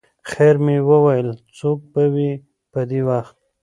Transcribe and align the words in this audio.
خیر 0.29 0.55
مې 0.65 0.77
وویل 0.89 1.29
څوک 1.57 1.79
به 1.91 2.03
وي 2.13 2.31
په 2.71 2.79
دې 2.89 2.99
وخت. 3.09 3.35